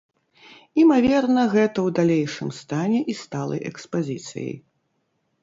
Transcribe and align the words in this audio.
Імаверна 0.83 1.43
гэта 1.55 1.69
ў 1.71 1.89
далейшым 1.99 2.49
стане 2.61 2.99
і 3.15 3.17
сталай 3.21 3.61
экспазіцыяй. 3.73 4.53